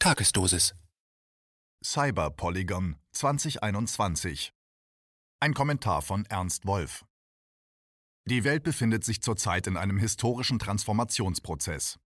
Tagesdosis. 0.00 0.76
Cyber 1.84 2.30
Polygon 2.30 2.94
2021. 3.10 4.52
Ein 5.40 5.54
Kommentar 5.54 6.02
von 6.02 6.24
Ernst 6.26 6.66
Wolf. 6.66 7.04
Die 8.24 8.44
Welt 8.44 8.62
befindet 8.62 9.02
sich 9.02 9.22
zurzeit 9.22 9.66
in 9.66 9.76
einem 9.76 9.98
historischen 9.98 10.60
Transformationsprozess. 10.60 11.98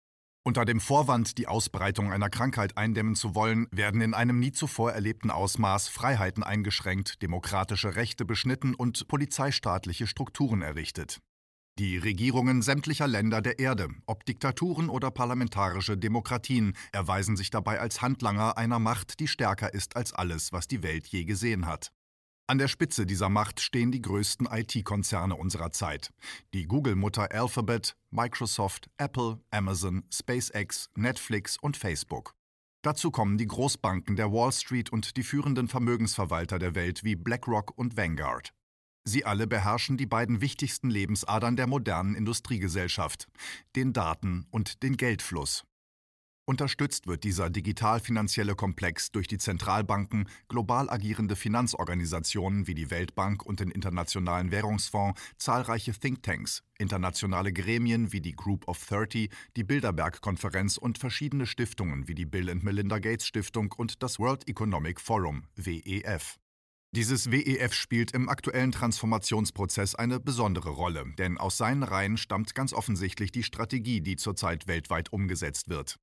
Unter 0.46 0.64
dem 0.64 0.80
Vorwand, 0.80 1.38
die 1.38 1.48
Ausbreitung 1.48 2.14
einer 2.14 2.30
Krankheit 2.30 2.78
eindämmen 2.78 3.16
zu 3.16 3.36
wollen, 3.36 3.68
werden 3.72 4.00
in 4.00 4.14
einem 4.14 4.40
nie 4.40 4.54
zuvor 4.54 4.94
erlebten 4.94 5.30
Ausmaß 5.30 5.90
Freiheiten 5.90 6.44
eingeschränkt, 6.44 7.22
demokratische 7.22 7.98
Rechte 7.98 8.24
beschnitten 8.24 8.74
und 8.74 9.10
polizeistaatliche 9.10 10.08
Strukturen 10.08 10.62
errichtet. 10.62 11.20
Die 11.82 11.98
Regierungen 11.98 12.62
sämtlicher 12.62 13.08
Länder 13.08 13.42
der 13.42 13.58
Erde, 13.58 13.90
ob 14.06 14.24
Diktaturen 14.28 14.88
oder 14.88 15.10
parlamentarische 15.10 15.98
Demokratien, 15.98 16.78
erweisen 16.92 17.36
sich 17.36 17.50
dabei 17.50 17.80
als 17.80 18.04
Handlanger 18.04 18.56
einer 18.56 18.78
Macht, 18.78 19.20
die 19.20 19.28
stärker 19.28 19.74
ist 19.74 19.96
als 19.96 20.14
alles, 20.14 20.54
was 20.54 20.68
die 20.68 20.84
Welt 20.84 21.08
je 21.08 21.24
gesehen 21.24 21.66
hat. 21.66 21.92
An 22.46 22.60
der 22.60 22.68
Spitze 22.68 23.08
dieser 23.08 23.30
Macht 23.30 23.62
stehen 23.62 23.92
die 23.92 24.04
größten 24.04 24.46
IT-Konzerne 24.46 25.36
unserer 25.36 25.72
Zeit. 25.72 26.14
Die 26.54 26.68
Google-Mutter 26.68 27.32
Alphabet, 27.32 27.98
Microsoft, 28.12 28.92
Apple, 28.98 29.40
Amazon, 29.50 30.04
SpaceX, 30.14 30.92
Netflix 30.94 31.58
und 31.58 31.78
Facebook. 31.78 32.36
Dazu 32.84 33.10
kommen 33.10 33.40
die 33.40 33.48
Großbanken 33.48 34.16
der 34.16 34.32
Wall 34.32 34.52
Street 34.52 34.92
und 34.92 35.18
die 35.18 35.24
führenden 35.24 35.68
Vermögensverwalter 35.68 36.60
der 36.60 36.76
Welt 36.76 37.04
wie 37.04 37.16
BlackRock 37.16 37.76
und 37.76 37.98
Vanguard. 37.98 38.54
Sie 39.04 39.26
alle 39.26 39.48
beherrschen 39.48 39.98
die 39.98 40.06
beiden 40.06 40.42
wichtigsten 40.42 40.90
Lebensadern 40.90 41.56
der 41.56 41.68
modernen 41.68 42.16
Industriegesellschaft, 42.16 43.28
den 43.76 43.94
Daten- 43.94 44.46
und 44.52 44.84
den 44.84 44.98
Geldfluss. 44.98 45.64
Unterstützt 46.46 47.08
wird 47.08 47.24
dieser 47.24 47.50
digital-finanzielle 47.50 48.56
Komplex 48.56 49.12
durch 49.12 49.28
die 49.28 49.38
Zentralbanken, 49.38 50.28
global 50.50 50.90
agierende 50.90 51.36
Finanzorganisationen 51.36 52.68
wie 52.68 52.74
die 52.74 52.92
Weltbank 52.92 53.46
und 53.46 53.60
den 53.60 53.72
Internationalen 53.72 54.52
Währungsfonds, 54.52 55.18
zahlreiche 55.38 55.94
Thinktanks, 55.94 56.64
internationale 56.78 57.54
Gremien 57.54 58.12
wie 58.12 58.22
die 58.22 58.36
Group 58.36 58.68
of 58.68 58.86
30, 58.86 59.30
die 59.56 59.64
Bilderberg-Konferenz 59.64 60.78
und 60.78 60.98
verschiedene 60.98 61.46
Stiftungen 61.46 62.10
wie 62.10 62.16
die 62.16 62.26
Bill 62.26 62.54
Melinda 62.56 63.00
Gates 63.00 63.28
Stiftung 63.28 63.72
und 63.78 64.04
das 64.04 64.20
World 64.20 64.50
Economic 64.50 65.00
Forum 65.00 65.44
WEF. 65.56 66.41
Dieses 66.94 67.32
WEF 67.32 67.74
spielt 67.74 68.12
im 68.12 68.28
aktuellen 68.28 68.74
Transformationsprozess 68.74 69.96
eine 69.96 70.20
besondere 70.20 70.72
Rolle, 70.72 71.06
denn 71.18 71.38
aus 71.38 71.56
seinen 71.56 71.84
Reihen 71.84 72.18
stammt 72.18 72.54
ganz 72.54 72.74
offensichtlich 72.74 73.32
die 73.32 73.44
Strategie, 73.44 74.02
die 74.02 74.18
zurzeit 74.18 74.68
weltweit 74.68 75.14
umgesetzt 75.14 75.70
wird. 75.70 75.96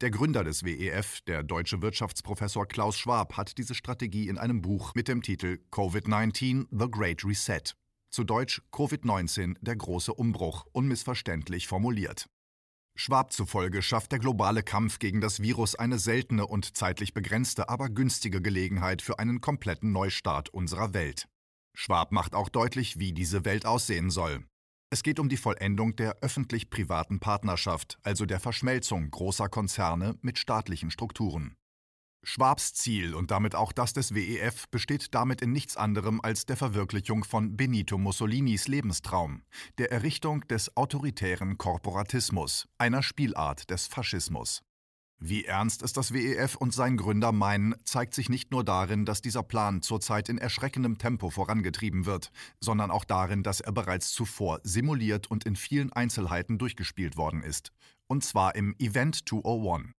Der 0.00 0.12
Gründer 0.12 0.44
des 0.44 0.64
WEF, 0.64 1.22
der 1.22 1.42
deutsche 1.42 1.82
Wirtschaftsprofessor 1.82 2.68
Klaus 2.68 2.96
Schwab, 2.96 3.36
hat 3.36 3.58
diese 3.58 3.74
Strategie 3.74 4.28
in 4.28 4.38
einem 4.38 4.62
Buch 4.62 4.94
mit 4.94 5.08
dem 5.08 5.22
Titel 5.22 5.58
Covid-19 5.72 6.66
The 6.70 6.88
Great 6.88 7.24
Reset, 7.24 7.74
zu 8.08 8.22
Deutsch 8.22 8.62
Covid-19 8.70 9.56
der 9.60 9.74
große 9.74 10.14
Umbruch, 10.14 10.66
unmissverständlich 10.70 11.66
formuliert. 11.66 12.26
Schwab 13.00 13.32
zufolge 13.32 13.80
schafft 13.80 14.10
der 14.10 14.18
globale 14.18 14.64
Kampf 14.64 14.98
gegen 14.98 15.20
das 15.20 15.40
Virus 15.40 15.76
eine 15.76 16.00
seltene 16.00 16.48
und 16.48 16.76
zeitlich 16.76 17.14
begrenzte, 17.14 17.68
aber 17.68 17.90
günstige 17.90 18.42
Gelegenheit 18.42 19.02
für 19.02 19.20
einen 19.20 19.40
kompletten 19.40 19.92
Neustart 19.92 20.48
unserer 20.48 20.94
Welt. 20.94 21.28
Schwab 21.76 22.10
macht 22.10 22.34
auch 22.34 22.48
deutlich, 22.48 22.98
wie 22.98 23.12
diese 23.12 23.44
Welt 23.44 23.66
aussehen 23.66 24.10
soll. 24.10 24.44
Es 24.90 25.04
geht 25.04 25.20
um 25.20 25.28
die 25.28 25.36
Vollendung 25.36 25.94
der 25.94 26.16
öffentlich-privaten 26.22 27.20
Partnerschaft, 27.20 28.00
also 28.02 28.26
der 28.26 28.40
Verschmelzung 28.40 29.12
großer 29.12 29.48
Konzerne 29.48 30.18
mit 30.20 30.36
staatlichen 30.36 30.90
Strukturen. 30.90 31.54
Schwabs 32.22 32.74
Ziel 32.74 33.14
und 33.14 33.30
damit 33.30 33.54
auch 33.54 33.72
das 33.72 33.92
des 33.92 34.14
WEF 34.14 34.68
besteht 34.68 35.14
damit 35.14 35.40
in 35.40 35.52
nichts 35.52 35.76
anderem 35.76 36.20
als 36.20 36.46
der 36.46 36.56
Verwirklichung 36.56 37.24
von 37.24 37.56
Benito 37.56 37.96
Mussolinis 37.96 38.68
Lebenstraum, 38.68 39.42
der 39.78 39.92
Errichtung 39.92 40.46
des 40.48 40.76
autoritären 40.76 41.58
Korporatismus, 41.58 42.68
einer 42.76 43.02
Spielart 43.02 43.70
des 43.70 43.86
Faschismus. 43.86 44.62
Wie 45.20 45.44
ernst 45.44 45.82
es 45.82 45.92
das 45.92 46.12
WEF 46.12 46.54
und 46.54 46.72
sein 46.72 46.96
Gründer 46.96 47.32
meinen, 47.32 47.74
zeigt 47.84 48.14
sich 48.14 48.28
nicht 48.28 48.52
nur 48.52 48.62
darin, 48.62 49.04
dass 49.04 49.20
dieser 49.20 49.42
Plan 49.42 49.82
zurzeit 49.82 50.28
in 50.28 50.38
erschreckendem 50.38 50.98
Tempo 50.98 51.30
vorangetrieben 51.30 52.06
wird, 52.06 52.30
sondern 52.60 52.92
auch 52.92 53.04
darin, 53.04 53.42
dass 53.42 53.60
er 53.60 53.72
bereits 53.72 54.12
zuvor 54.12 54.60
simuliert 54.62 55.28
und 55.28 55.44
in 55.44 55.56
vielen 55.56 55.92
Einzelheiten 55.92 56.56
durchgespielt 56.58 57.16
worden 57.16 57.42
ist. 57.42 57.72
Und 58.06 58.22
zwar 58.22 58.54
im 58.54 58.76
Event 58.78 59.28
201. 59.28 59.97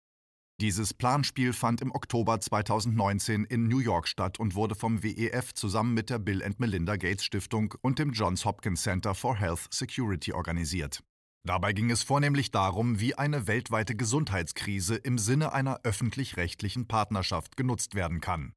Dieses 0.60 0.92
Planspiel 0.92 1.52
fand 1.52 1.82
im 1.82 1.94
Oktober 1.94 2.40
2019 2.40 3.44
in 3.44 3.68
New 3.68 3.78
York 3.78 4.08
statt 4.08 4.40
und 4.40 4.56
wurde 4.56 4.74
vom 4.74 5.04
WEF 5.04 5.54
zusammen 5.54 5.94
mit 5.94 6.10
der 6.10 6.18
Bill 6.18 6.42
and 6.42 6.58
Melinda 6.58 6.96
Gates 6.96 7.24
Stiftung 7.24 7.74
und 7.80 8.00
dem 8.00 8.10
Johns 8.10 8.44
Hopkins 8.44 8.82
Center 8.82 9.14
for 9.14 9.36
Health 9.36 9.68
Security 9.70 10.32
organisiert. 10.32 11.04
Dabei 11.44 11.72
ging 11.72 11.92
es 11.92 12.02
vornehmlich 12.02 12.50
darum, 12.50 12.98
wie 12.98 13.14
eine 13.14 13.46
weltweite 13.46 13.94
Gesundheitskrise 13.94 14.96
im 14.96 15.16
Sinne 15.16 15.52
einer 15.52 15.78
öffentlich-rechtlichen 15.84 16.88
Partnerschaft 16.88 17.56
genutzt 17.56 17.94
werden 17.94 18.20
kann. 18.20 18.52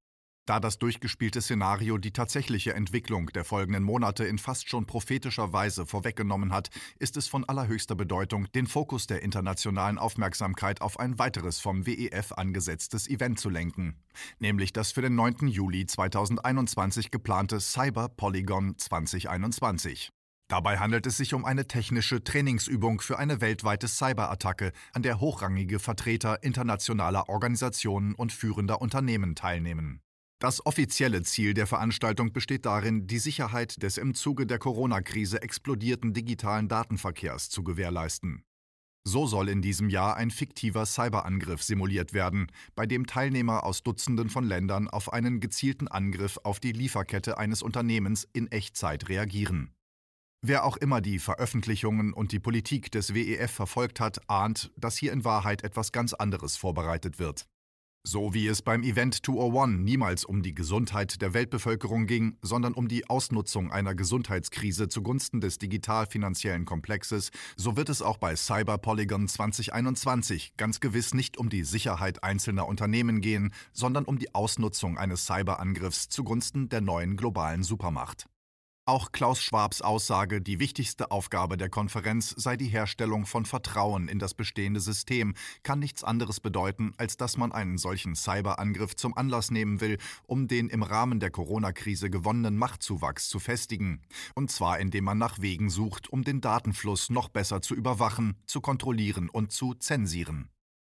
Da 0.48 0.60
das 0.60 0.80
durchgespielte 0.80 1.40
Szenario 1.40 2.00
die 2.00 2.12
tatsächliche 2.12 2.74
Entwicklung 2.74 3.28
der 3.28 3.46
folgenden 3.46 3.84
Monate 3.84 4.26
in 4.26 4.40
fast 4.40 4.70
schon 4.70 4.88
prophetischer 4.88 5.54
Weise 5.54 5.86
vorweggenommen 5.86 6.52
hat, 6.52 6.70
ist 6.98 7.16
es 7.16 7.28
von 7.28 7.46
allerhöchster 7.46 7.94
Bedeutung, 7.96 8.52
den 8.54 8.66
Fokus 8.66 9.06
der 9.06 9.22
internationalen 9.22 10.00
Aufmerksamkeit 10.00 10.82
auf 10.82 11.00
ein 11.00 11.20
weiteres 11.20 11.60
vom 11.60 11.86
WEF 11.86 12.32
angesetztes 12.32 13.08
Event 13.08 13.40
zu 13.40 13.50
lenken, 13.50 14.00
nämlich 14.40 14.74
das 14.74 14.92
für 14.92 15.04
den 15.04 15.14
9. 15.14 15.48
Juli 15.48 15.86
2021 15.86 17.12
geplante 17.12 17.60
Cyber 17.60 18.10
Polygon 18.10 18.78
2021. 18.80 20.10
Dabei 20.48 20.80
handelt 20.80 21.06
es 21.06 21.18
sich 21.18 21.34
um 21.36 21.46
eine 21.46 21.68
technische 21.68 22.24
Trainingsübung 22.24 23.00
für 23.00 23.18
eine 23.20 23.42
weltweite 23.42 23.88
Cyberattacke, 23.88 24.74
an 24.92 25.04
der 25.04 25.22
hochrangige 25.22 25.80
Vertreter 25.80 26.44
internationaler 26.44 27.30
Organisationen 27.30 28.16
und 28.16 28.34
führender 28.34 28.82
Unternehmen 28.82 29.36
teilnehmen. 29.36 30.02
Das 30.42 30.66
offizielle 30.66 31.22
Ziel 31.22 31.54
der 31.54 31.68
Veranstaltung 31.68 32.34
besteht 32.34 32.66
darin, 32.66 33.06
die 33.06 33.20
Sicherheit 33.20 33.84
des 33.84 34.00
im 34.00 34.16
Zuge 34.16 34.48
der 34.48 34.58
Corona-Krise 34.58 35.40
explodierten 35.40 36.16
digitalen 36.16 36.68
Datenverkehrs 36.68 37.52
zu 37.52 37.64
gewährleisten. 37.64 38.44
So 39.04 39.28
soll 39.28 39.50
in 39.50 39.62
diesem 39.62 39.90
Jahr 39.90 40.18
ein 40.18 40.32
fiktiver 40.32 40.88
Cyberangriff 40.88 41.62
simuliert 41.62 42.14
werden, 42.14 42.48
bei 42.74 42.88
dem 42.88 43.06
Teilnehmer 43.06 43.64
aus 43.64 43.84
Dutzenden 43.84 44.32
von 44.32 44.44
Ländern 44.44 44.88
auf 44.88 45.14
einen 45.14 45.42
gezielten 45.42 45.88
Angriff 45.88 46.40
auf 46.44 46.60
die 46.60 46.72
Lieferkette 46.72 47.38
eines 47.38 47.62
Unternehmens 47.62 48.28
in 48.34 48.52
Echtzeit 48.52 49.10
reagieren. 49.10 49.76
Wer 50.44 50.66
auch 50.66 50.78
immer 50.78 51.02
die 51.02 51.20
Veröffentlichungen 51.20 52.14
und 52.14 52.32
die 52.32 52.40
Politik 52.40 52.92
des 52.92 53.14
WEF 53.14 53.52
verfolgt 53.52 54.00
hat, 54.00 54.28
ahnt, 54.28 54.72
dass 54.76 54.98
hier 54.98 55.14
in 55.14 55.24
Wahrheit 55.24 55.64
etwas 55.64 55.92
ganz 55.92 56.14
anderes 56.14 56.58
vorbereitet 56.58 57.20
wird. 57.20 57.46
So 58.04 58.34
wie 58.34 58.48
es 58.48 58.64
beim 58.64 58.82
Event 58.82 59.24
201 59.24 59.80
niemals 59.80 60.26
um 60.26 60.42
die 60.42 60.56
Gesundheit 60.56 61.22
der 61.22 61.36
Weltbevölkerung 61.36 62.08
ging, 62.08 62.36
sondern 62.42 62.74
um 62.74 62.88
die 62.88 63.08
Ausnutzung 63.08 63.72
einer 63.72 63.94
Gesundheitskrise 63.94 64.90
zugunsten 64.90 65.40
des 65.40 65.60
digital-finanziellen 65.60 66.66
Komplexes, 66.66 67.30
so 67.58 67.78
wird 67.78 67.90
es 67.90 68.02
auch 68.02 68.18
bei 68.18 68.36
Cyber 68.36 68.80
Polygon 68.80 69.28
2021 69.28 70.54
ganz 70.58 70.80
gewiss 70.80 71.14
nicht 71.14 71.38
um 71.38 71.50
die 71.50 71.64
Sicherheit 71.64 72.24
einzelner 72.24 72.68
Unternehmen 72.68 73.22
gehen, 73.22 73.54
sondern 73.72 74.06
um 74.06 74.18
die 74.18 74.34
Ausnutzung 74.34 74.98
eines 74.98 75.28
Cyberangriffs 75.28 76.10
zugunsten 76.10 76.70
der 76.70 76.82
neuen 76.82 77.18
globalen 77.18 77.62
Supermacht. 77.62 78.26
Auch 78.88 79.12
Klaus 79.12 79.40
Schwabs 79.44 79.84
Aussage, 79.84 80.42
die 80.42 80.60
wichtigste 80.60 81.12
Aufgabe 81.12 81.56
der 81.56 81.70
Konferenz 81.70 82.34
sei 82.36 82.58
die 82.58 82.66
Herstellung 82.66 83.28
von 83.28 83.46
Vertrauen 83.46 84.08
in 84.08 84.18
das 84.18 84.34
bestehende 84.34 84.80
System, 84.80 85.36
kann 85.62 85.78
nichts 85.78 86.04
anderes 86.04 86.40
bedeuten, 86.40 86.94
als 86.98 87.16
dass 87.16 87.38
man 87.38 87.52
einen 87.52 87.78
solchen 87.78 88.16
Cyberangriff 88.16 88.96
zum 88.96 89.16
Anlass 89.16 89.52
nehmen 89.52 89.82
will, 89.82 90.00
um 90.26 90.48
den 90.48 90.68
im 90.68 90.82
Rahmen 90.82 91.20
der 91.20 91.30
Corona-Krise 91.30 92.10
gewonnenen 92.10 92.58
Machtzuwachs 92.58 93.30
zu 93.30 93.38
festigen. 93.38 94.02
Und 94.34 94.50
zwar 94.50 94.80
indem 94.80 95.04
man 95.04 95.20
nach 95.20 95.40
Wegen 95.40 95.70
sucht, 95.70 96.10
um 96.10 96.24
den 96.24 96.42
Datenfluss 96.42 97.12
noch 97.12 97.30
besser 97.30 97.62
zu 97.62 97.76
überwachen, 97.76 98.36
zu 98.48 98.62
kontrollieren 98.62 99.30
und 99.30 99.52
zu 99.52 99.76
zensieren. 99.76 100.50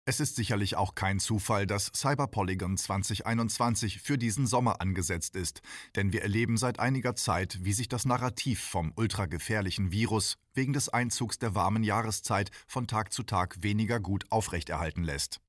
Es 0.08 0.20
ist 0.20 0.36
sicherlich 0.36 0.76
auch 0.76 0.94
kein 0.94 1.20
Zufall, 1.20 1.66
dass 1.66 1.92
Cyberpolygon 1.96 2.78
2021 2.78 4.02
für 4.02 4.20
diesen 4.20 4.46
Sommer 4.46 4.80
angesetzt 4.80 5.36
ist, 5.36 5.64
denn 5.96 6.14
wir 6.14 6.22
erleben 6.22 6.58
seit 6.58 6.80
einiger 6.80 7.16
Zeit, 7.16 7.58
wie 7.64 7.74
sich 7.74 7.88
das 7.88 8.06
Narrativ 8.06 8.62
vom 8.62 8.94
ultragefährlichen 8.96 9.92
Virus 9.92 10.38
wegen 10.54 10.74
des 10.74 10.90
Einzugs 10.90 11.40
der 11.40 11.56
warmen 11.56 11.84
Jahreszeit 11.84 12.52
von 12.68 12.86
Tag 12.86 13.14
zu 13.14 13.24
Tag 13.24 13.64
weniger 13.64 14.00
gut 14.00 14.26
aufrechterhalten 14.30 15.04
lässt. 15.04 15.42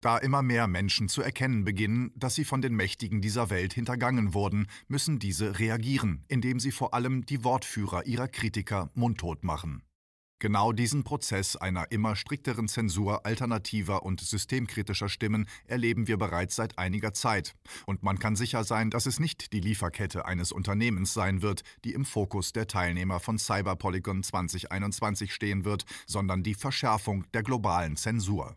Da 0.00 0.16
immer 0.16 0.40
mehr 0.40 0.66
Menschen 0.66 1.10
zu 1.10 1.20
erkennen 1.20 1.64
beginnen, 1.64 2.10
dass 2.16 2.34
sie 2.34 2.46
von 2.46 2.62
den 2.62 2.74
Mächtigen 2.74 3.20
dieser 3.20 3.50
Welt 3.50 3.74
hintergangen 3.74 4.32
wurden, 4.32 4.66
müssen 4.88 5.18
diese 5.18 5.58
reagieren, 5.58 6.24
indem 6.26 6.58
sie 6.58 6.72
vor 6.72 6.94
allem 6.94 7.26
die 7.26 7.44
Wortführer 7.44 8.06
ihrer 8.06 8.28
Kritiker 8.28 8.90
mundtot 8.94 9.44
machen. 9.44 9.82
Genau 10.40 10.72
diesen 10.72 11.04
Prozess 11.04 11.54
einer 11.54 11.92
immer 11.92 12.16
strikteren 12.16 12.66
Zensur 12.66 13.26
alternativer 13.26 14.04
und 14.04 14.22
systemkritischer 14.22 15.10
Stimmen 15.10 15.46
erleben 15.66 16.08
wir 16.08 16.16
bereits 16.16 16.56
seit 16.56 16.78
einiger 16.78 17.12
Zeit. 17.12 17.54
Und 17.84 18.02
man 18.02 18.18
kann 18.18 18.36
sicher 18.36 18.64
sein, 18.64 18.88
dass 18.88 19.04
es 19.04 19.20
nicht 19.20 19.52
die 19.52 19.60
Lieferkette 19.60 20.24
eines 20.24 20.50
Unternehmens 20.50 21.12
sein 21.12 21.42
wird, 21.42 21.60
die 21.84 21.92
im 21.92 22.06
Fokus 22.06 22.54
der 22.54 22.66
Teilnehmer 22.66 23.20
von 23.20 23.38
Cyberpolygon 23.38 24.22
2021 24.22 25.34
stehen 25.34 25.66
wird, 25.66 25.84
sondern 26.06 26.42
die 26.42 26.54
Verschärfung 26.54 27.26
der 27.34 27.42
globalen 27.42 27.96
Zensur. 27.96 28.56